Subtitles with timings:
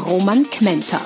[0.00, 1.04] Roman Kmenter.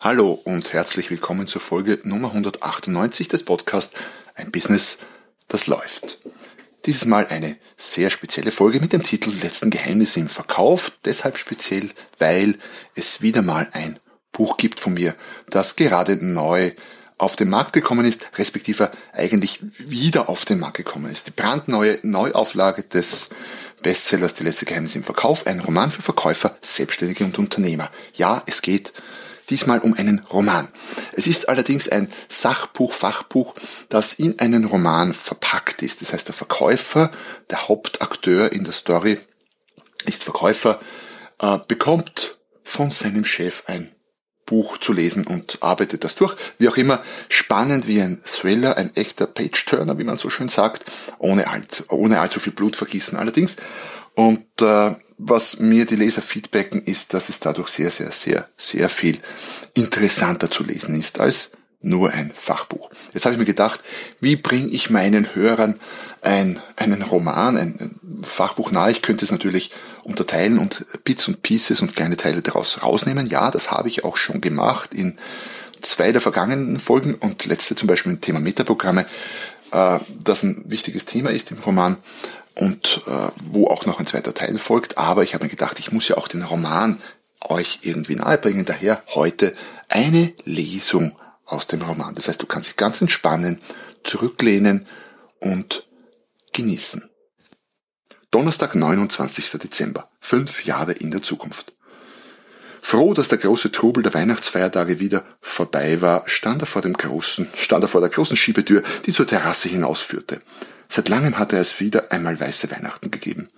[0.00, 3.94] Hallo und herzlich willkommen zur Folge Nummer 198 des Podcasts
[4.34, 4.98] Ein Business,
[5.48, 6.18] das läuft.
[6.86, 10.92] Dieses Mal eine sehr spezielle Folge mit dem Titel Letzten Geheimnisse im Verkauf.
[11.04, 12.58] Deshalb speziell, weil
[12.94, 13.98] es wieder mal ein
[14.32, 15.14] Buch gibt von mir,
[15.50, 16.72] das gerade neu
[17.18, 21.26] auf den Markt gekommen ist, respektive eigentlich wieder auf den Markt gekommen ist.
[21.26, 23.28] Die brandneue Neuauflage des
[23.82, 27.90] Bestsellers Die letzte Geheimnisse im Verkauf, ein Roman für Verkäufer, Selbstständige und Unternehmer.
[28.14, 28.92] Ja, es geht
[29.48, 30.66] diesmal um einen Roman.
[31.12, 33.54] Es ist allerdings ein Sachbuch, Fachbuch,
[33.88, 36.02] das in einen Roman verpackt ist.
[36.02, 37.10] Das heißt, der Verkäufer,
[37.50, 39.18] der Hauptakteur in der Story,
[40.04, 40.80] ist Verkäufer,
[41.38, 43.92] äh, bekommt von seinem Chef ein
[44.46, 46.34] Buch zu lesen und arbeitet das durch.
[46.58, 50.84] Wie auch immer, spannend wie ein Thriller, ein echter Page-Turner, wie man so schön sagt,
[51.18, 53.56] ohne, alt, ohne allzu viel Blutvergießen allerdings.
[54.14, 58.88] Und äh, was mir die Leser feedbacken, ist, dass es dadurch sehr, sehr, sehr, sehr
[58.88, 59.18] viel
[59.74, 61.50] interessanter zu lesen ist als
[61.86, 62.90] nur ein Fachbuch.
[63.14, 63.80] Jetzt habe ich mir gedacht,
[64.20, 65.78] wie bringe ich meinen Hörern
[66.20, 68.90] ein, einen Roman, ein, ein Fachbuch nahe?
[68.90, 73.26] Ich könnte es natürlich unterteilen und Bits und Pieces und kleine Teile daraus rausnehmen.
[73.26, 75.16] Ja, das habe ich auch schon gemacht in
[75.80, 79.06] zwei der vergangenen Folgen und letzte zum Beispiel im Thema Metaprogramme,
[79.72, 81.96] äh, das ein wichtiges Thema ist im Roman
[82.54, 84.98] und äh, wo auch noch ein zweiter Teil folgt.
[84.98, 86.98] Aber ich habe mir gedacht, ich muss ja auch den Roman
[87.40, 88.64] euch irgendwie nahebringen.
[88.64, 89.54] Daher heute
[89.88, 91.12] eine Lesung
[91.46, 92.14] aus dem Roman.
[92.14, 93.60] Das heißt, du kannst dich ganz entspannen,
[94.04, 94.86] zurücklehnen
[95.40, 95.86] und
[96.52, 97.08] genießen.
[98.30, 99.52] Donnerstag, 29.
[99.52, 100.10] Dezember.
[100.20, 101.72] Fünf Jahre in der Zukunft.
[102.82, 107.48] Froh, dass der große Trubel der Weihnachtsfeiertage wieder vorbei war, stand er vor dem großen,
[107.56, 110.40] stand er vor der großen Schiebetür, die zur Terrasse hinausführte.
[110.88, 113.48] Seit langem hatte es wieder einmal weiße Weihnachten gegeben.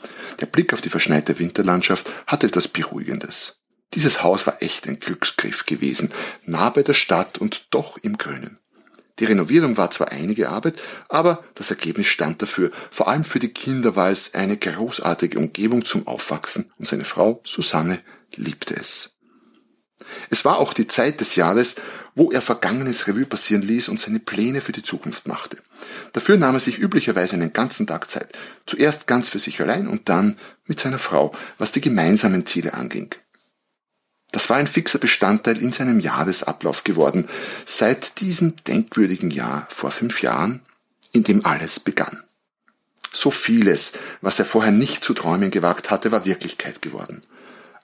[0.40, 3.57] Der Blick auf die verschneite Winterlandschaft hatte etwas Beruhigendes.
[3.94, 6.12] Dieses Haus war echt ein Glücksgriff gewesen,
[6.44, 8.58] nah bei der Stadt und doch im Grünen.
[9.18, 12.70] Die Renovierung war zwar einige Arbeit, aber das Ergebnis stand dafür.
[12.90, 17.40] Vor allem für die Kinder war es eine großartige Umgebung zum Aufwachsen und seine Frau
[17.44, 17.98] Susanne
[18.36, 19.10] liebte es.
[20.30, 21.74] Es war auch die Zeit des Jahres,
[22.14, 25.58] wo er Vergangenes Revue passieren ließ und seine Pläne für die Zukunft machte.
[26.12, 28.32] Dafür nahm er sich üblicherweise einen ganzen Tag Zeit.
[28.66, 33.10] Zuerst ganz für sich allein und dann mit seiner Frau, was die gemeinsamen Ziele anging.
[34.32, 37.26] Das war ein fixer Bestandteil in seinem Jahresablauf geworden,
[37.64, 40.60] seit diesem denkwürdigen Jahr vor fünf Jahren,
[41.12, 42.22] in dem alles begann.
[43.10, 47.22] So vieles, was er vorher nicht zu träumen gewagt hatte, war Wirklichkeit geworden.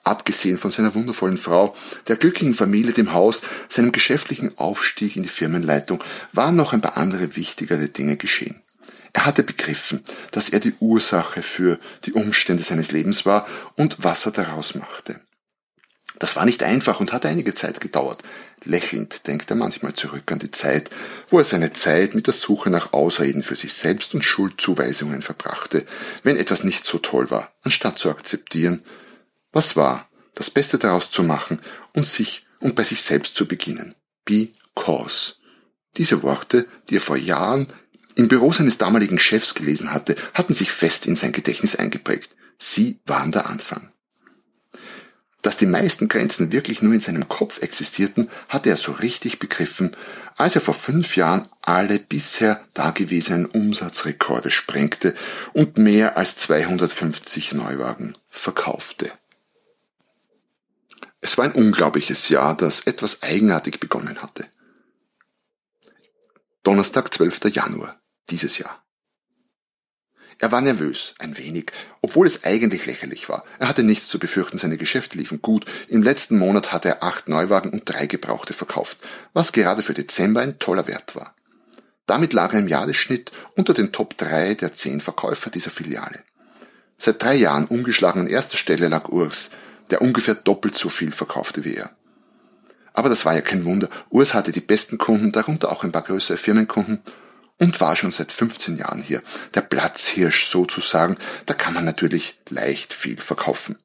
[0.03, 1.75] Abgesehen von seiner wundervollen Frau,
[2.07, 6.97] der glücklichen Familie, dem Haus, seinem geschäftlichen Aufstieg in die Firmenleitung, waren noch ein paar
[6.97, 8.61] andere wichtigere Dinge geschehen.
[9.13, 13.47] Er hatte begriffen, dass er die Ursache für die Umstände seines Lebens war
[13.77, 15.19] und was er daraus machte.
[16.19, 18.21] Das war nicht einfach und hat einige Zeit gedauert.
[18.63, 20.89] Lächelnd denkt er manchmal zurück an die Zeit,
[21.29, 25.85] wo er seine Zeit mit der Suche nach Ausreden für sich selbst und Schuldzuweisungen verbrachte,
[26.23, 28.81] wenn etwas nicht so toll war, anstatt zu akzeptieren,
[29.51, 31.59] was war, das Beste daraus zu machen
[31.93, 33.93] und sich und bei sich selbst zu beginnen.
[34.25, 35.35] Because.
[35.97, 37.67] Diese Worte, die er vor Jahren
[38.15, 42.35] im Büro seines damaligen Chefs gelesen hatte, hatten sich fest in sein Gedächtnis eingeprägt.
[42.57, 43.89] Sie waren der Anfang.
[45.41, 49.95] Dass die meisten Grenzen wirklich nur in seinem Kopf existierten, hatte er so richtig begriffen,
[50.37, 55.15] als er vor fünf Jahren alle bisher dagewesenen Umsatzrekorde sprengte
[55.53, 59.11] und mehr als 250 Neuwagen verkaufte.
[61.21, 64.45] Es war ein unglaubliches Jahr, das etwas eigenartig begonnen hatte.
[66.63, 67.45] Donnerstag, 12.
[67.45, 67.99] Januar
[68.29, 68.84] dieses Jahr.
[70.39, 71.71] Er war nervös, ein wenig,
[72.01, 73.45] obwohl es eigentlich lächerlich war.
[73.57, 75.65] Er hatte nichts zu befürchten, seine Geschäfte liefen gut.
[75.87, 78.97] Im letzten Monat hatte er acht Neuwagen und drei Gebrauchte verkauft,
[79.33, 81.33] was gerade für Dezember ein toller Wert war.
[82.05, 86.19] Damit lag er im Jahresschnitt unter den Top 3 der zehn Verkäufer dieser Filiale.
[86.97, 89.49] Seit drei Jahren umgeschlagen an erster Stelle lag Urs,
[89.89, 91.91] der ungefähr doppelt so viel verkaufte wie er.
[92.93, 93.89] Aber das war ja kein Wunder.
[94.09, 97.01] Urs hatte die besten Kunden, darunter auch ein paar größere Firmenkunden
[97.59, 99.21] und war schon seit 15 Jahren hier.
[99.53, 103.77] Der Platzhirsch sozusagen, da kann man natürlich leicht viel verkaufen.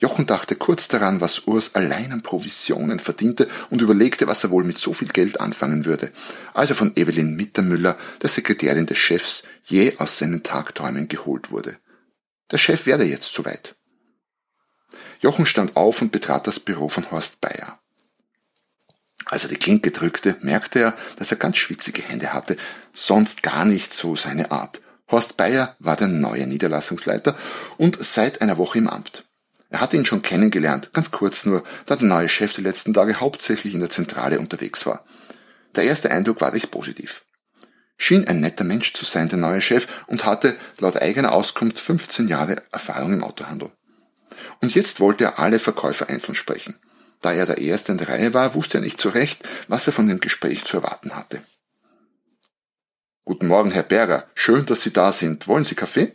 [0.00, 4.62] Jochen dachte kurz daran, was Urs allein an Provisionen verdiente und überlegte, was er wohl
[4.62, 6.12] mit so viel Geld anfangen würde,
[6.54, 11.78] als er von Evelyn Mittermüller, der Sekretärin des Chefs, je aus seinen Tagträumen geholt wurde.
[12.52, 13.74] Der Chef werde jetzt soweit.
[15.20, 17.80] Jochen stand auf und betrat das Büro von Horst Bayer.
[19.30, 22.56] Als er die Klinke drückte, merkte er, dass er ganz schwitzige Hände hatte,
[22.94, 24.80] sonst gar nicht so seine Art.
[25.10, 27.36] Horst Bayer war der neue Niederlassungsleiter
[27.76, 29.24] und seit einer Woche im Amt.
[29.70, 33.20] Er hatte ihn schon kennengelernt, ganz kurz nur, da der neue Chef die letzten Tage
[33.20, 35.04] hauptsächlich in der Zentrale unterwegs war.
[35.76, 37.22] Der erste Eindruck war recht positiv.
[37.98, 42.28] Schien ein netter Mensch zu sein, der neue Chef, und hatte laut eigener Auskunft 15
[42.28, 43.70] Jahre Erfahrung im Autohandel.
[44.62, 46.78] Und jetzt wollte er alle Verkäufer einzeln sprechen.
[47.20, 49.92] Da er der Erste in der Reihe war, wusste er nicht so recht, was er
[49.92, 51.42] von dem Gespräch zu erwarten hatte.
[53.24, 54.26] Guten Morgen, Herr Berger.
[54.34, 55.48] Schön, dass Sie da sind.
[55.48, 56.12] Wollen Sie Kaffee?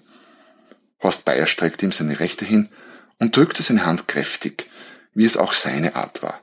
[1.02, 2.70] Horst Bayer streckte ihm seine Rechte hin
[3.20, 4.70] und drückte seine Hand kräftig,
[5.14, 6.42] wie es auch seine Art war,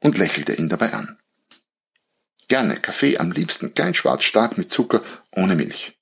[0.00, 1.18] und lächelte ihn dabei an.
[2.48, 5.96] Gerne Kaffee, am liebsten klein schwarz stark mit Zucker, ohne Milch.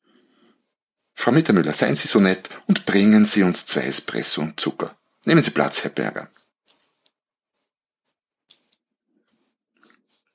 [1.14, 4.96] Frau Mittermüller, seien Sie so nett und bringen Sie uns zwei Espresso und Zucker.
[5.26, 6.28] Nehmen Sie Platz, Herr Berger.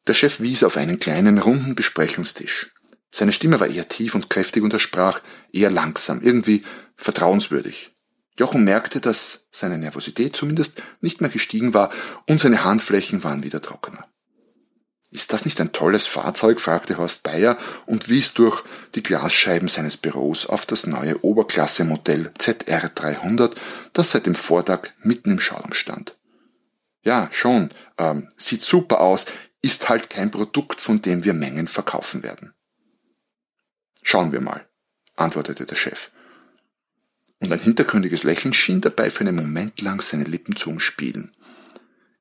[0.07, 2.71] Der Chef wies auf einen kleinen, runden Besprechungstisch.
[3.11, 5.21] Seine Stimme war eher tief und kräftig und er sprach
[5.51, 6.63] eher langsam, irgendwie
[6.97, 7.91] vertrauenswürdig.
[8.37, 11.91] Jochen merkte, dass seine Nervosität zumindest nicht mehr gestiegen war
[12.27, 14.07] und seine Handflächen waren wieder trockener.
[15.11, 16.59] Ist das nicht ein tolles Fahrzeug?
[16.59, 18.63] fragte Horst Bayer und wies durch
[18.95, 23.53] die Glasscheiben seines Büros auf das neue Oberklasse-Modell ZR300,
[23.93, 26.17] das seit dem Vortag mitten im Schauraum stand.
[27.03, 29.25] Ja, schon, ähm, sieht super aus,
[29.63, 32.53] ist halt kein Produkt, von dem wir Mengen verkaufen werden.
[34.03, 34.67] Schauen wir mal,
[35.15, 36.11] antwortete der Chef
[37.43, 41.31] und ein hintergründiges Lächeln schien dabei für einen Moment lang seine Lippen zu umspielen.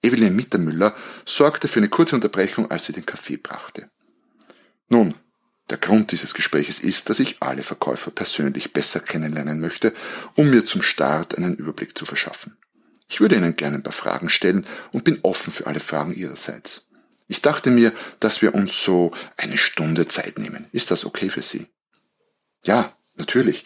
[0.03, 3.88] Evelyn Mittermüller sorgte für eine kurze Unterbrechung, als sie den Kaffee brachte.
[4.88, 5.15] Nun,
[5.71, 9.95] der Grund dieses Gespräches ist, dass ich alle Verkäufer persönlich besser kennenlernen möchte,
[10.35, 12.56] um mir zum Start einen Überblick zu verschaffen.
[13.09, 16.87] Ich würde Ihnen gerne ein paar Fragen stellen und bin offen für alle Fragen Ihrerseits.
[17.32, 20.67] Ich dachte mir, dass wir uns so eine Stunde Zeit nehmen.
[20.70, 21.67] Ist das okay für Sie?
[22.67, 23.64] Ja, natürlich.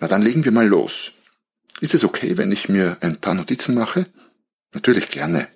[0.00, 1.12] Na dann legen wir mal los.
[1.80, 4.06] Ist es okay, wenn ich mir ein paar Notizen mache?
[4.74, 5.46] Natürlich gerne.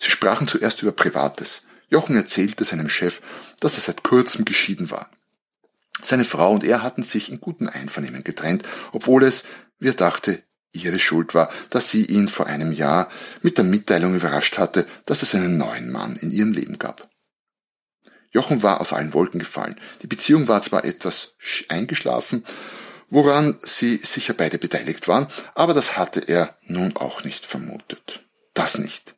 [0.00, 1.62] Sie sprachen zuerst über Privates.
[1.90, 3.22] Jochen erzählte seinem Chef,
[3.60, 5.08] dass er seit kurzem geschieden war.
[6.02, 9.44] Seine Frau und er hatten sich in gutem Einvernehmen getrennt, obwohl es,
[9.78, 10.42] wie er dachte,
[10.72, 13.08] ihre Schuld war, dass sie ihn vor einem Jahr
[13.42, 17.08] mit der Mitteilung überrascht hatte, dass es einen neuen Mann in ihrem Leben gab.
[18.30, 19.78] Jochen war aus allen Wolken gefallen.
[20.00, 21.34] Die Beziehung war zwar etwas
[21.68, 22.44] eingeschlafen,
[23.10, 28.24] woran sie sicher beide beteiligt waren, aber das hatte er nun auch nicht vermutet.
[28.54, 29.14] Das nicht.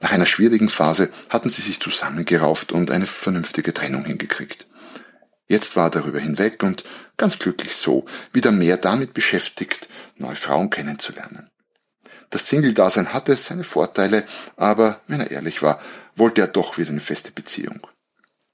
[0.00, 4.68] Nach einer schwierigen Phase hatten sie sich zusammengerauft und eine vernünftige Trennung hingekriegt.
[5.48, 6.84] Jetzt war er darüber hinweg und
[7.18, 11.50] ganz glücklich so, wieder mehr damit beschäftigt, neue Frauen kennenzulernen.
[12.30, 14.24] Das Single-Dasein hatte seine Vorteile,
[14.56, 15.80] aber wenn er ehrlich war,
[16.14, 17.86] wollte er doch wieder eine feste Beziehung.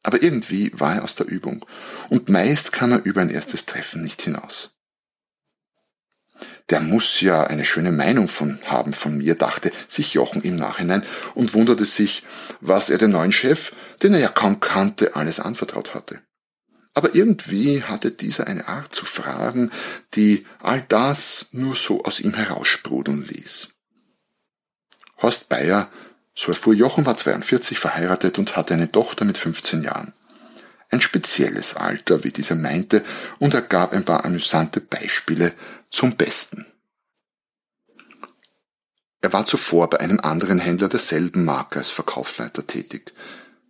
[0.03, 1.65] Aber irgendwie war er aus der Übung
[2.09, 4.71] und meist kam er über ein erstes Treffen nicht hinaus.
[6.71, 11.03] Der muss ja eine schöne Meinung von haben von mir, dachte sich Jochen im Nachhinein
[11.35, 12.25] und wunderte sich,
[12.61, 16.21] was er den neuen Chef, den er ja kaum kannte, alles anvertraut hatte.
[16.95, 19.71] Aber irgendwie hatte dieser eine Art zu fragen,
[20.15, 23.69] die all das nur so aus ihm heraussprudeln ließ.
[25.21, 25.91] Horst Bayer
[26.35, 30.13] so erfuhr Jochen war 42, verheiratet und hatte eine Tochter mit 15 Jahren.
[30.91, 33.05] Ein spezielles Alter, wie dieser meinte,
[33.39, 35.53] und er gab ein paar amüsante Beispiele
[35.91, 36.67] zum Besten.
[39.21, 43.13] Er war zuvor bei einem anderen Händler derselben Marke als Verkaufsleiter tätig.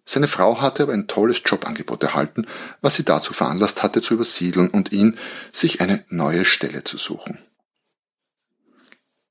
[0.07, 2.47] Seine Frau hatte aber ein tolles Jobangebot erhalten,
[2.83, 5.19] was sie dazu veranlasst hatte zu übersiedeln und ihn,
[5.53, 7.39] sich eine neue Stelle zu suchen.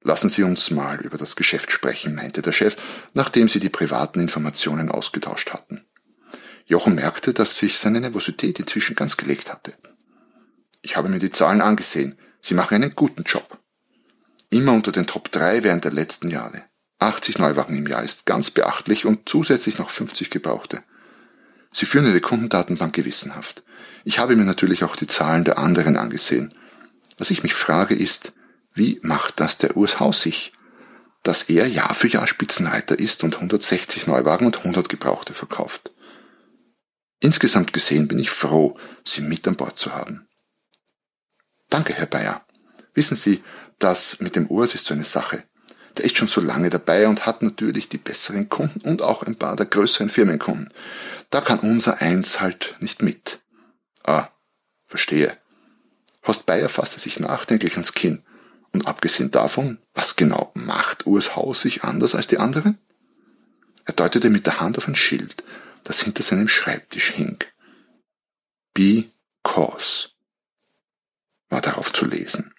[0.01, 2.75] Lassen Sie uns mal über das Geschäft sprechen, meinte der Chef,
[3.13, 5.85] nachdem sie die privaten Informationen ausgetauscht hatten.
[6.65, 9.73] Jochen merkte, dass sich seine Nervosität inzwischen ganz gelegt hatte.
[10.81, 12.15] Ich habe mir die Zahlen angesehen.
[12.41, 13.59] Sie machen einen guten Job.
[14.49, 16.63] Immer unter den Top 3 während der letzten Jahre.
[17.03, 20.83] 80 Neuwagen im Jahr ist ganz beachtlich und zusätzlich noch 50 gebrauchte.
[21.71, 23.63] Sie führen Ihre Kundendatenbank gewissenhaft.
[24.03, 26.49] Ich habe mir natürlich auch die Zahlen der anderen angesehen.
[27.17, 28.33] Was ich mich frage ist,
[28.73, 30.53] wie macht das der Urs Hausig?
[31.23, 35.91] Dass er Jahr für Jahr Spitzenreiter ist und 160 Neuwagen und 100 Gebrauchte verkauft.
[37.19, 40.27] Insgesamt gesehen bin ich froh, Sie mit an Bord zu haben.
[41.69, 42.45] Danke, Herr Bayer.
[42.93, 43.41] Wissen Sie,
[43.79, 45.43] das mit dem Urs ist so eine Sache.
[45.97, 49.35] Der ist schon so lange dabei und hat natürlich die besseren Kunden und auch ein
[49.35, 50.73] paar der größeren Firmenkunden.
[51.29, 53.39] Da kann unser Eins halt nicht mit.
[54.03, 54.29] Ah,
[54.85, 55.37] verstehe.
[56.25, 58.23] Horst Bayer fasste sich nachdenklich ans Kinn.
[58.71, 62.79] Und abgesehen davon, was genau macht Urs Haus sich anders als die anderen?
[63.85, 65.43] Er deutete mit der Hand auf ein Schild,
[65.83, 67.37] das hinter seinem Schreibtisch hing.
[68.73, 70.09] Because
[71.49, 72.53] war darauf zu lesen.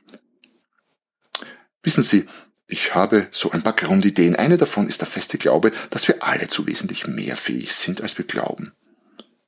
[1.82, 2.28] Wissen Sie,
[2.66, 4.36] ich habe so ein paar Grundideen.
[4.36, 8.16] Eine davon ist der feste Glaube, dass wir alle zu wesentlich mehr fähig sind, als
[8.16, 8.72] wir glauben.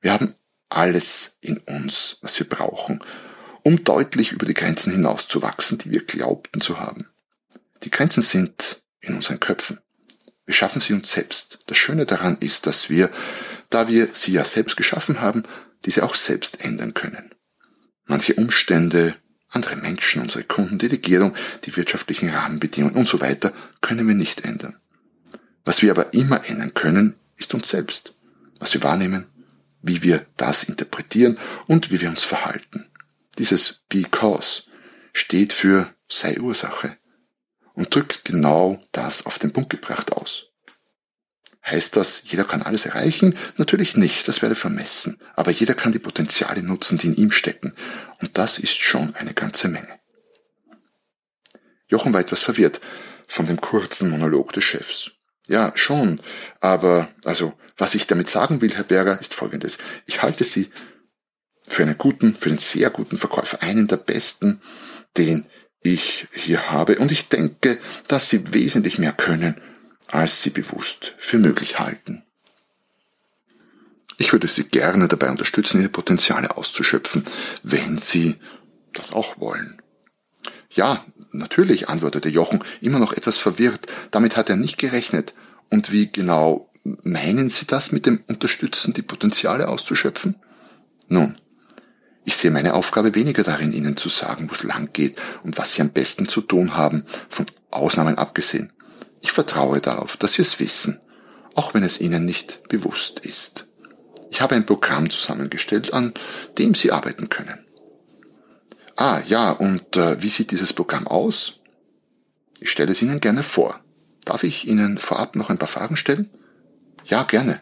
[0.00, 0.35] Wir haben
[0.68, 3.02] alles in uns, was wir brauchen,
[3.62, 7.08] um deutlich über die Grenzen hinauszuwachsen, die wir glaubten zu haben.
[7.82, 9.80] Die Grenzen sind in unseren Köpfen.
[10.44, 11.58] Wir schaffen sie uns selbst.
[11.66, 13.11] Das Schöne daran ist, dass wir,
[13.70, 15.42] da wir sie ja selbst geschaffen haben,
[15.85, 17.35] diese auch selbst ändern können.
[18.04, 19.16] Manche Umstände,
[19.56, 21.34] andere Menschen, unsere Kunden, die Regierung,
[21.64, 24.76] die wirtschaftlichen Rahmenbedingungen und so weiter können wir nicht ändern.
[25.64, 28.12] Was wir aber immer ändern können, ist uns selbst.
[28.60, 29.26] Was wir wahrnehmen,
[29.80, 32.86] wie wir das interpretieren und wie wir uns verhalten.
[33.38, 34.64] Dieses Because
[35.12, 36.96] steht für sei Ursache
[37.72, 40.46] und drückt genau das auf den Punkt gebracht aus.
[41.68, 43.35] Heißt das, jeder kann alles erreichen?
[43.56, 45.18] Natürlich nicht, das wäre vermessen.
[45.35, 47.75] Aber jeder kann die Potenziale nutzen, die in ihm stecken.
[48.20, 49.99] Und das ist schon eine ganze Menge.
[51.88, 52.80] Jochen war etwas verwirrt
[53.26, 55.11] von dem kurzen Monolog des Chefs.
[55.49, 56.20] Ja, schon.
[56.61, 59.78] Aber, also, was ich damit sagen will, Herr Berger, ist folgendes.
[60.06, 60.70] Ich halte Sie
[61.68, 64.61] für einen guten, für einen sehr guten Verkäufer, einen der besten,
[65.16, 65.46] den
[65.80, 66.99] ich hier habe.
[66.99, 69.61] Und ich denke, dass Sie wesentlich mehr können,
[70.08, 72.22] als Sie bewusst für möglich halten.
[74.18, 77.25] Ich würde Sie gerne dabei unterstützen, Ihre Potenziale auszuschöpfen,
[77.62, 78.36] wenn Sie
[78.92, 79.80] das auch wollen.
[80.75, 83.86] Ja, natürlich, antwortete Jochen, immer noch etwas verwirrt.
[84.10, 85.34] Damit hat er nicht gerechnet.
[85.70, 86.70] Und wie genau
[87.02, 90.36] meinen Sie das mit dem Unterstützen, die Potenziale auszuschöpfen?
[91.08, 91.36] Nun,
[92.25, 95.75] ich sehe meine Aufgabe weniger darin, Ihnen zu sagen, wo es lang geht und was
[95.75, 98.72] Sie am besten zu tun haben, von Ausnahmen abgesehen.
[99.20, 101.00] Ich vertraue darauf, dass Sie es wissen,
[101.54, 103.66] auch wenn es Ihnen nicht bewusst ist.
[104.30, 106.12] Ich habe ein Programm zusammengestellt, an
[106.58, 107.64] dem Sie arbeiten können.
[108.96, 111.54] Ah ja, und äh, wie sieht dieses Programm aus?
[112.61, 113.80] Ich stelle es Ihnen gerne vor.
[114.25, 116.30] Darf ich Ihnen vorab noch ein paar Fragen stellen?
[117.04, 117.61] Ja, gerne.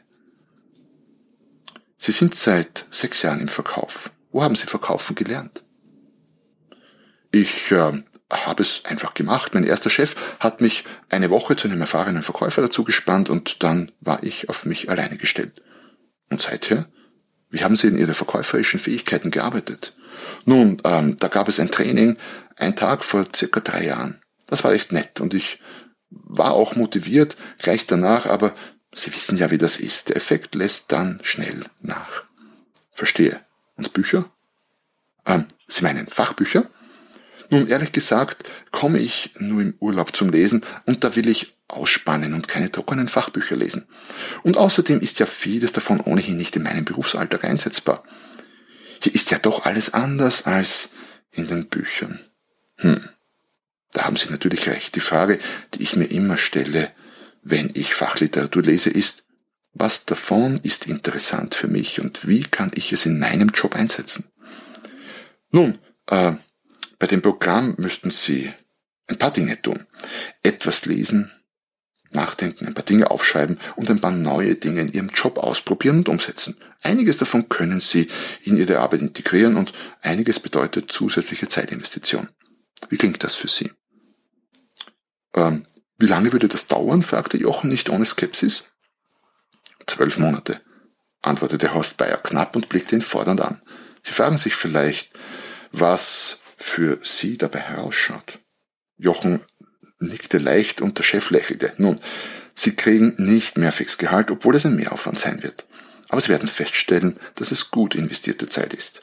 [1.98, 4.10] Sie sind seit sechs Jahren im Verkauf.
[4.30, 5.64] Wo haben Sie verkaufen gelernt?
[7.30, 9.54] Ich äh, habe es einfach gemacht.
[9.54, 13.92] Mein erster Chef hat mich eine Woche zu einem erfahrenen Verkäufer dazu gespannt und dann
[14.00, 15.62] war ich auf mich alleine gestellt.
[16.30, 16.86] Und seither?
[17.50, 19.92] Wie haben Sie in Ihre verkäuferischen Fähigkeiten gearbeitet?
[20.44, 22.16] Nun, ähm, da gab es ein Training,
[22.56, 24.20] ein Tag vor circa drei Jahren.
[24.46, 25.60] Das war echt nett und ich
[26.10, 28.54] war auch motiviert gleich danach, aber
[28.94, 30.08] Sie wissen ja, wie das ist.
[30.08, 32.24] Der Effekt lässt dann schnell nach.
[32.92, 33.40] Verstehe.
[33.76, 34.24] Und Bücher?
[35.26, 36.64] Ähm, Sie meinen Fachbücher?
[37.54, 38.42] Nun, ehrlich gesagt,
[38.72, 43.06] komme ich nur im Urlaub zum Lesen und da will ich ausspannen und keine trockenen
[43.06, 43.86] Fachbücher lesen.
[44.42, 48.02] Und außerdem ist ja vieles davon ohnehin nicht in meinem Berufsalltag einsetzbar.
[49.00, 50.88] Hier ist ja doch alles anders als
[51.30, 52.18] in den Büchern.
[52.78, 53.08] Hm,
[53.92, 54.96] da haben Sie natürlich recht.
[54.96, 55.38] Die Frage,
[55.74, 56.90] die ich mir immer stelle,
[57.44, 59.22] wenn ich Fachliteratur lese, ist,
[59.74, 64.24] was davon ist interessant für mich und wie kann ich es in meinem Job einsetzen?
[65.52, 65.78] Nun,
[66.10, 66.32] äh,
[67.04, 68.50] bei dem Programm müssten Sie
[69.08, 69.84] ein paar Dinge tun.
[70.42, 71.30] Etwas lesen,
[72.12, 76.08] nachdenken, ein paar Dinge aufschreiben und ein paar neue Dinge in Ihrem Job ausprobieren und
[76.08, 76.56] umsetzen.
[76.82, 78.08] Einiges davon können Sie
[78.44, 82.30] in Ihre Arbeit integrieren und einiges bedeutet zusätzliche Zeitinvestition.
[82.88, 83.70] Wie klingt das für Sie?
[85.34, 85.66] Ähm,
[85.98, 87.02] wie lange würde das dauern?
[87.02, 88.64] fragte Jochen nicht ohne Skepsis.
[89.86, 90.58] Zwölf Monate,
[91.20, 93.60] antwortete Horst Bayer knapp und blickte ihn fordernd an.
[94.02, 95.10] Sie fragen sich vielleicht,
[95.70, 98.38] was für Sie dabei herausschaut.
[98.96, 99.44] Jochen
[100.00, 101.72] nickte leicht und der Chef lächelte.
[101.76, 102.00] Nun,
[102.54, 105.66] Sie kriegen nicht mehr Fixgehalt, obwohl es ein Mehraufwand sein wird.
[106.08, 109.02] Aber Sie werden feststellen, dass es gut investierte Zeit ist.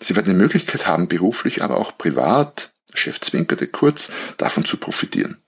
[0.00, 5.40] Sie werden die Möglichkeit haben, beruflich, aber auch privat, Chef zwinkerte kurz, davon zu profitieren.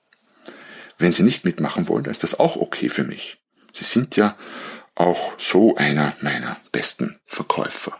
[0.96, 3.42] Wenn Sie nicht mitmachen wollen, ist das auch okay für mich.
[3.72, 4.36] Sie sind ja
[4.94, 7.98] auch so einer meiner besten Verkäufer.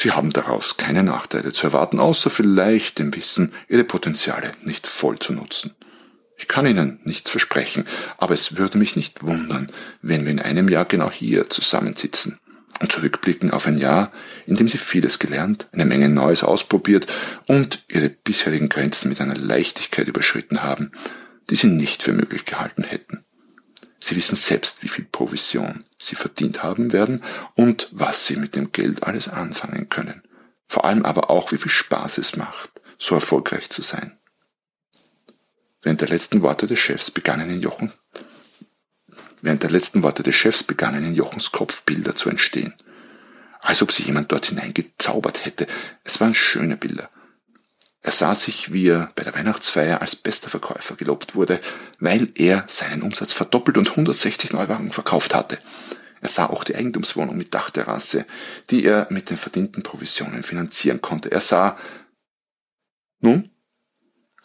[0.00, 5.18] Sie haben daraus keine Nachteile zu erwarten, außer vielleicht dem Wissen, Ihre Potenziale nicht voll
[5.18, 5.74] zu nutzen.
[6.36, 7.84] Ich kann Ihnen nichts versprechen,
[8.16, 12.38] aber es würde mich nicht wundern, wenn wir in einem Jahr genau hier zusammensitzen
[12.78, 14.12] und zurückblicken auf ein Jahr,
[14.46, 17.08] in dem Sie vieles gelernt, eine Menge Neues ausprobiert
[17.48, 20.92] und Ihre bisherigen Grenzen mit einer Leichtigkeit überschritten haben,
[21.50, 23.24] die Sie nicht für möglich gehalten hätten.
[24.00, 27.22] Sie wissen selbst, wie viel Provision Sie verdient haben werden
[27.54, 30.22] und was Sie mit dem Geld alles anfangen können.
[30.66, 34.16] Vor allem aber auch, wie viel Spaß es macht, so erfolgreich zu sein.
[35.82, 37.92] Während der letzten Worte des Chefs begannen in Jochen,
[39.42, 42.74] während der letzten Worte des Chefs begannen in Jochens Kopf Bilder zu entstehen.
[43.60, 45.66] Als ob sich jemand dort hineingezaubert hätte.
[46.04, 47.10] Es waren schöne Bilder.
[48.00, 51.60] Er sah sich, wie er bei der Weihnachtsfeier als bester Verkäufer gelobt wurde,
[51.98, 55.58] weil er seinen Umsatz verdoppelt und 160 Neuwagen verkauft hatte.
[56.20, 58.26] Er sah auch die Eigentumswohnung mit Dachterrasse,
[58.70, 61.30] die er mit den verdienten Provisionen finanzieren konnte.
[61.30, 61.78] Er sah,
[63.20, 63.50] nun,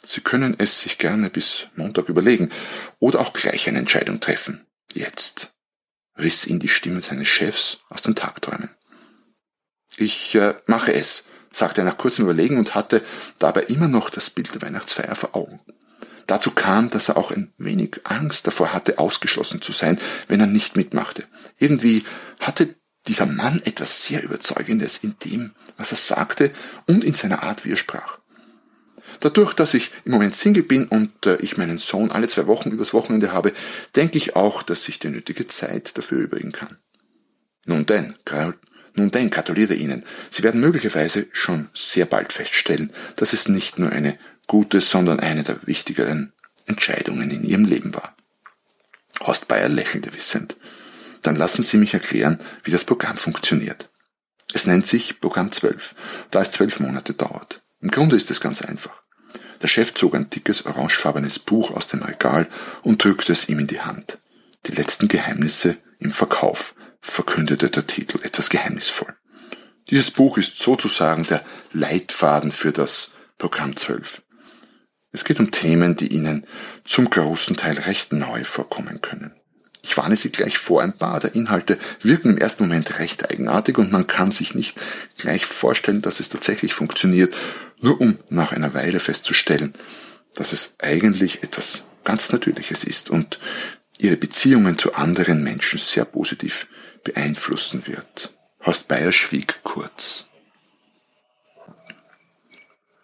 [0.05, 2.49] Sie können es sich gerne bis Montag überlegen
[2.99, 4.65] oder auch gleich eine Entscheidung treffen.
[4.93, 5.55] Jetzt
[6.17, 8.69] riss ihn die Stimme seines Chefs aus den Tagträumen.
[9.95, 13.01] Ich äh, mache es, sagte er nach kurzem Überlegen und hatte
[13.39, 15.61] dabei immer noch das Bild der Weihnachtsfeier vor Augen.
[16.27, 20.47] Dazu kam, dass er auch ein wenig Angst davor hatte, ausgeschlossen zu sein, wenn er
[20.47, 21.25] nicht mitmachte.
[21.57, 22.05] Irgendwie
[22.39, 22.75] hatte
[23.07, 26.51] dieser Mann etwas sehr Überzeugendes in dem, was er sagte
[26.87, 28.19] und in seiner Art, wie er sprach.
[29.19, 32.71] Dadurch, dass ich im Moment Single bin und äh, ich meinen Sohn alle zwei Wochen
[32.71, 33.53] übers Wochenende habe,
[33.95, 36.77] denke ich auch, dass ich die nötige Zeit dafür übrigen kann.
[37.65, 38.15] Nun denn,
[38.95, 40.05] nun denn, gratuliere Ihnen.
[40.29, 45.43] Sie werden möglicherweise schon sehr bald feststellen, dass es nicht nur eine gute, sondern eine
[45.43, 46.33] der wichtigeren
[46.67, 48.15] Entscheidungen in Ihrem Leben war.
[49.21, 50.55] Horst Bayer lächelte wissend.
[51.21, 53.89] Dann lassen Sie mich erklären, wie das Programm funktioniert.
[54.53, 55.95] Es nennt sich Programm 12,
[56.29, 57.61] da es zwölf Monate dauert.
[57.81, 59.01] Im Grunde ist es ganz einfach.
[59.61, 62.47] Der Chef zog ein dickes orangefarbenes Buch aus dem Regal
[62.83, 64.17] und drückte es ihm in die Hand.
[64.67, 69.13] Die letzten Geheimnisse im Verkauf, verkündete der Titel etwas geheimnisvoll.
[69.89, 71.43] Dieses Buch ist sozusagen der
[71.73, 74.21] Leitfaden für das Programm 12.
[75.11, 76.47] Es geht um Themen, die Ihnen
[76.85, 79.33] zum großen Teil recht neu vorkommen können.
[79.83, 83.77] Ich warne Sie gleich vor, ein paar der Inhalte wirken im ersten Moment recht eigenartig
[83.77, 84.79] und man kann sich nicht
[85.17, 87.35] gleich vorstellen, dass es tatsächlich funktioniert,
[87.81, 89.73] nur um nach einer Weile festzustellen,
[90.35, 93.39] dass es eigentlich etwas ganz Natürliches ist und
[93.97, 96.67] ihre Beziehungen zu anderen Menschen sehr positiv
[97.03, 98.33] beeinflussen wird.
[98.65, 100.25] Horst Bayer schwieg kurz.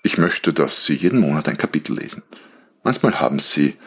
[0.03, 2.23] Ich möchte, dass Sie jeden Monat ein Kapitel lesen.
[2.83, 3.77] Manchmal haben Sie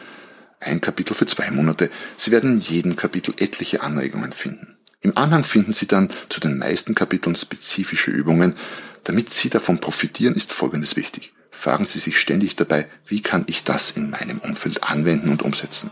[0.59, 1.89] ein Kapitel für zwei Monate.
[2.17, 4.77] Sie werden in jedem Kapitel etliche Anregungen finden.
[5.01, 8.55] Im Anhang finden Sie dann zu den meisten Kapiteln spezifische Übungen.
[9.03, 11.33] Damit Sie davon profitieren, ist Folgendes wichtig.
[11.51, 15.91] Fragen Sie sich ständig dabei, wie kann ich das in meinem Umfeld anwenden und umsetzen.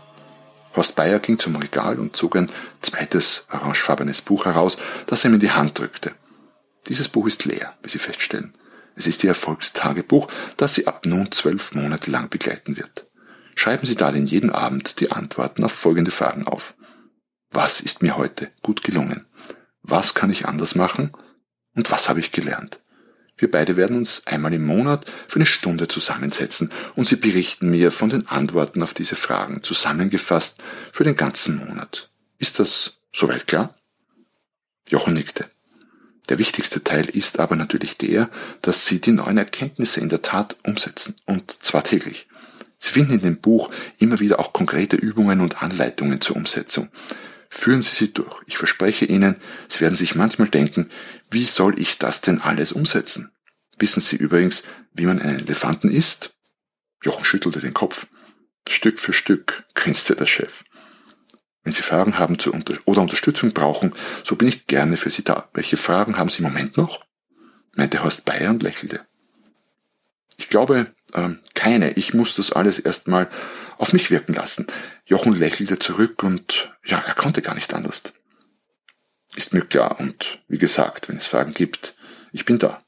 [0.74, 5.34] Horst Bayer ging zum Regal und zog ein zweites orangefarbenes Buch heraus, das er ihm
[5.34, 6.12] in die Hand drückte.
[6.88, 8.54] Dieses Buch ist leer, wie Sie feststellen.
[8.96, 13.06] Es ist Ihr Erfolgstagebuch, das Sie ab nun zwölf Monate lang begleiten wird.
[13.54, 16.74] Schreiben Sie darin jeden Abend die Antworten auf folgende Fragen auf.
[17.50, 19.26] Was ist mir heute gut gelungen?
[19.82, 21.12] Was kann ich anders machen?
[21.74, 22.81] Und was habe ich gelernt?
[23.42, 27.90] Wir beide werden uns einmal im Monat für eine Stunde zusammensetzen und Sie berichten mir
[27.90, 30.58] von den Antworten auf diese Fragen zusammengefasst
[30.92, 32.08] für den ganzen Monat.
[32.38, 33.74] Ist das soweit klar?
[34.88, 35.46] Jochen nickte.
[36.28, 40.54] Der wichtigste Teil ist aber natürlich der, dass Sie die neuen Erkenntnisse in der Tat
[40.62, 42.28] umsetzen, und zwar täglich.
[42.78, 46.90] Sie finden in dem Buch immer wieder auch konkrete Übungen und Anleitungen zur Umsetzung.
[47.50, 48.40] Führen Sie sie durch.
[48.46, 49.34] Ich verspreche Ihnen,
[49.68, 50.88] Sie werden sich manchmal denken,
[51.28, 53.31] wie soll ich das denn alles umsetzen?
[53.82, 54.62] Wissen Sie übrigens,
[54.94, 56.30] wie man einen Elefanten isst?
[57.02, 58.06] Jochen schüttelte den Kopf.
[58.68, 60.62] Stück für Stück grinste der Chef.
[61.64, 62.38] Wenn Sie Fragen haben
[62.84, 63.92] oder Unterstützung brauchen,
[64.22, 65.48] so bin ich gerne für Sie da.
[65.52, 67.04] Welche Fragen haben Sie im Moment noch?
[67.74, 69.00] meinte Horst Bayer und lächelte.
[70.36, 71.90] Ich glaube, ähm, keine.
[71.94, 73.28] Ich muss das alles erstmal
[73.78, 74.68] auf mich wirken lassen.
[75.06, 78.02] Jochen lächelte zurück und ja, er konnte gar nicht anders.
[79.34, 81.96] Ist mir klar und wie gesagt, wenn es Fragen gibt,
[82.30, 82.78] ich bin da.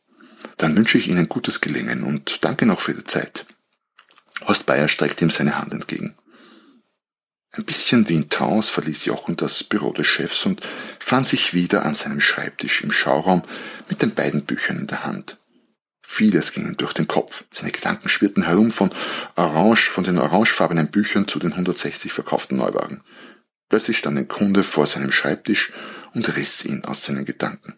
[0.57, 3.47] Dann wünsche ich Ihnen gutes Gelingen und danke noch für die Zeit.
[4.47, 6.15] Horst Bayer streckte ihm seine Hand entgegen.
[7.53, 11.85] Ein bisschen wie in Trance verließ Jochen das Büro des Chefs und fand sich wieder
[11.85, 13.43] an seinem Schreibtisch im Schauraum
[13.89, 15.39] mit den beiden Büchern in der Hand.
[16.03, 17.45] Vieles ging ihm durch den Kopf.
[17.53, 18.91] Seine Gedanken schwirrten herum von
[19.37, 23.03] orange, von den orangefarbenen Büchern zu den 160 verkauften Neuwagen.
[23.69, 25.73] Plötzlich stand ein Kunde vor seinem Schreibtisch
[26.13, 27.75] und riss ihn aus seinen Gedanken.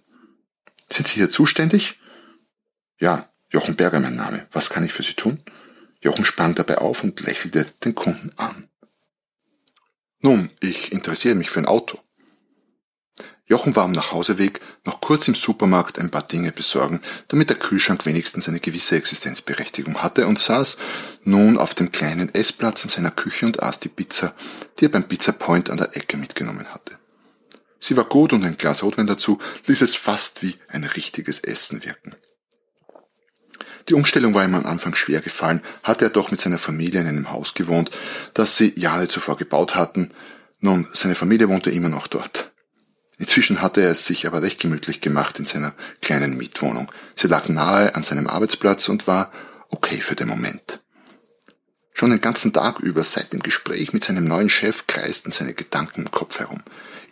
[0.91, 1.99] Sind Sie hier zuständig?
[2.99, 4.47] Ja, Jochen Berger mein Name.
[4.53, 5.43] Was kann ich für Sie tun?
[6.01, 8.69] Jochen sprang dabei auf und lächelte den Kunden an.
[10.21, 12.01] Nun, ich interessiere mich für ein Auto.
[13.49, 18.05] Jochen war am Nachhauseweg noch kurz im Supermarkt ein paar Dinge besorgen, damit der Kühlschrank
[18.05, 20.79] wenigstens eine gewisse Existenzberechtigung hatte und saß
[21.23, 24.35] nun auf dem kleinen Essplatz in seiner Küche und aß die Pizza,
[24.79, 26.99] die er beim Pizza Point an der Ecke mitgenommen hatte.
[27.79, 31.85] Sie war gut und ein Glas Rotwein dazu ließ es fast wie ein richtiges Essen
[31.85, 32.17] wirken.
[33.89, 37.07] Die Umstellung war ihm am Anfang schwer gefallen, hatte er doch mit seiner Familie in
[37.07, 37.91] einem Haus gewohnt,
[38.35, 40.11] das sie Jahre zuvor gebaut hatten.
[40.59, 42.53] Nun, seine Familie wohnte immer noch dort.
[43.19, 45.73] Inzwischen hatte er es sich aber recht gemütlich gemacht in seiner
[46.03, 46.91] kleinen Mietwohnung.
[47.15, 49.33] Sie lag nahe an seinem Arbeitsplatz und war
[49.71, 50.81] okay für den Moment.
[51.95, 56.03] Schon den ganzen Tag über seit dem Gespräch mit seinem neuen Chef kreisten seine Gedanken
[56.03, 56.63] im Kopf herum.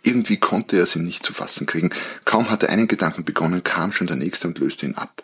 [0.03, 1.89] Irgendwie konnte er sie nicht zu fassen kriegen.
[2.25, 5.23] Kaum hatte einen Gedanken begonnen, kam schon der nächste und löste ihn ab.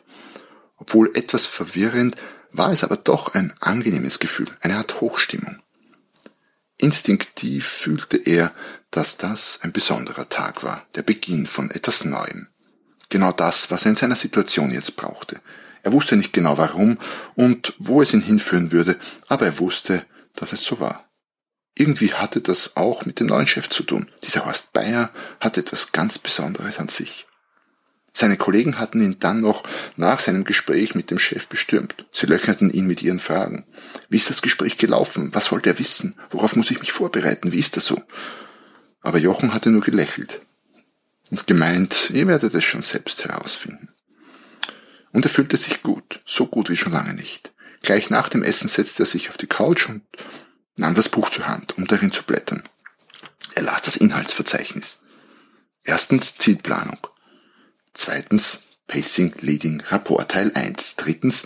[0.81, 2.15] Obwohl etwas verwirrend,
[2.51, 5.57] war es aber doch ein angenehmes Gefühl, eine Art Hochstimmung.
[6.77, 8.51] Instinktiv fühlte er,
[8.89, 12.47] dass das ein besonderer Tag war, der Beginn von etwas Neuem.
[13.09, 15.39] Genau das, was er in seiner Situation jetzt brauchte.
[15.83, 16.97] Er wusste nicht genau warum
[17.35, 21.07] und wo es ihn hinführen würde, aber er wusste, dass es so war.
[21.75, 24.07] Irgendwie hatte das auch mit dem neuen Chef zu tun.
[24.23, 27.27] Dieser Horst Bayer hatte etwas ganz Besonderes an sich.
[28.13, 29.63] Seine Kollegen hatten ihn dann noch
[29.95, 32.05] nach seinem Gespräch mit dem Chef bestürmt.
[32.11, 33.65] Sie löcherten ihn mit ihren Fragen.
[34.09, 35.33] Wie ist das Gespräch gelaufen?
[35.33, 36.15] Was wollte er wissen?
[36.29, 37.53] Worauf muss ich mich vorbereiten?
[37.53, 38.01] Wie ist das so?
[39.01, 40.41] Aber Jochen hatte nur gelächelt
[41.31, 43.89] und gemeint, ihr werdet es schon selbst herausfinden.
[45.13, 47.51] Und er fühlte sich gut, so gut wie schon lange nicht.
[47.81, 50.03] Gleich nach dem Essen setzte er sich auf die Couch und
[50.75, 52.63] nahm das Buch zur Hand, um darin zu blättern.
[53.55, 54.99] Er las das Inhaltsverzeichnis.
[55.83, 56.99] Erstens Zielplanung.
[57.93, 60.95] Zweitens Pacing Leading Rapport Teil 1.
[60.95, 61.43] Drittens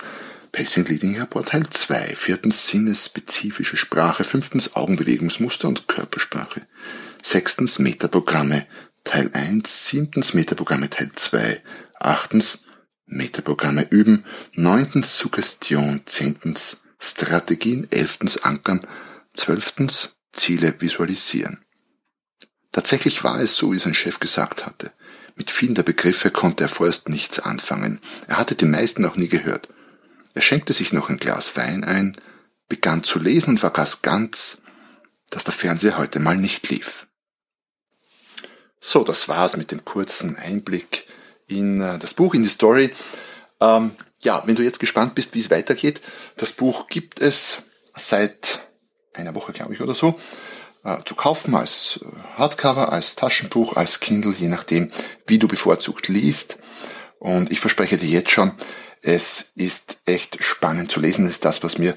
[0.52, 2.14] Pacing Leading Rapport Teil 2.
[2.14, 4.24] Viertens sinnesspezifische Sprache.
[4.24, 6.66] Fünftens Augenbewegungsmuster und Körpersprache.
[7.22, 8.66] Sechstens Metaprogramme
[9.04, 9.88] Teil 1.
[9.88, 11.62] Siebtens Metaprogramme Teil 2.
[11.98, 12.60] Achtens
[13.06, 14.24] Metaprogramme üben.
[14.54, 16.02] Neuntens Suggestion.
[16.06, 17.88] Zehntens Strategien.
[17.90, 18.80] Elftens Ankern.
[19.34, 21.64] Zwölftens Ziele visualisieren.
[22.72, 24.92] Tatsächlich war es so, wie sein Chef gesagt hatte.
[25.36, 28.00] Mit vielen der Begriffe konnte er vorerst nichts anfangen.
[28.26, 29.68] Er hatte die meisten noch nie gehört.
[30.34, 32.16] Er schenkte sich noch ein Glas Wein ein,
[32.68, 34.62] begann zu lesen und vergaß ganz,
[35.30, 37.06] dass der Fernseher heute mal nicht lief.
[38.80, 41.06] So, das war's mit dem kurzen Einblick
[41.46, 42.92] in äh, das Buch, in die Story.
[43.60, 43.90] Ähm,
[44.22, 46.00] ja, wenn du jetzt gespannt bist, wie es weitergeht,
[46.36, 47.58] das Buch gibt es
[47.94, 48.60] seit
[49.12, 50.18] einer Woche, glaube ich, oder so
[50.86, 52.06] äh, zu kaufen als äh,
[52.38, 54.92] Hardcover, als Taschenbuch, als Kindle, je nachdem,
[55.26, 56.58] wie du bevorzugt liest.
[57.18, 58.52] Und ich verspreche dir jetzt schon,
[59.02, 61.24] es ist echt spannend zu lesen.
[61.24, 61.96] Das ist das, was mir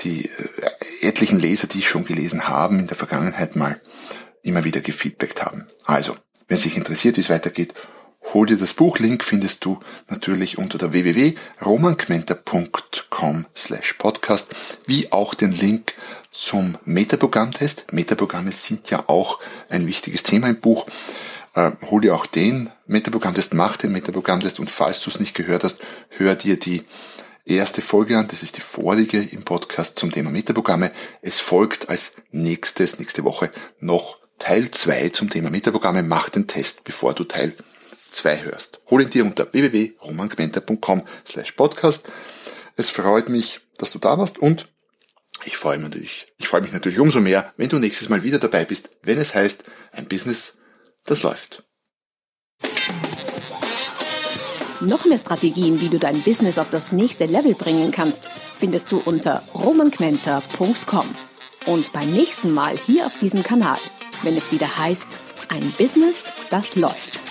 [0.00, 0.30] die äh,
[1.02, 3.80] etlichen Leser, die schon gelesen haben, in der Vergangenheit mal
[4.42, 5.68] immer wieder gefeedbackt haben.
[5.84, 6.16] Also,
[6.48, 7.72] wenn es dich interessiert, wie es weitergeht,
[8.32, 8.98] hol dir das Buch.
[8.98, 14.48] Link findest du natürlich unter der www.romankmenter.com slash podcast,
[14.86, 15.94] wie auch den Link
[16.34, 17.86] zum Metaprogrammtest.
[17.92, 20.86] Metaprogramme sind ja auch ein wichtiges Thema im Buch.
[21.54, 25.64] Äh, hol dir auch den Metaprogrammtest, mach den Metaprogrammtest und falls du es nicht gehört
[25.64, 25.78] hast,
[26.10, 26.82] hör dir die
[27.44, 28.26] erste Folge an.
[28.26, 30.90] Das ist die vorige im Podcast zum Thema Metaprogramme.
[31.22, 36.02] Es folgt als nächstes, nächste Woche noch Teil 2 zum Thema Metaprogramme.
[36.02, 37.54] Mach den Test, bevor du Teil
[38.10, 38.80] 2 hörst.
[38.90, 42.02] Hol ihn dir unter www.romangmenta.com slash podcast.
[42.76, 44.66] Es freut mich, dass du da warst und
[45.44, 48.38] ich freue mich natürlich, ich freue mich natürlich umso mehr, wenn du nächstes Mal wieder
[48.38, 50.58] dabei bist, wenn es heißt, ein Business,
[51.04, 51.64] das läuft.
[54.80, 58.98] Noch mehr Strategien, wie du dein Business auf das nächste Level bringen kannst, findest du
[58.98, 61.06] unter romanquenter.com.
[61.66, 63.78] Und beim nächsten Mal hier auf diesem Kanal,
[64.22, 65.16] wenn es wieder heißt,
[65.48, 67.22] ein Business, das läuft.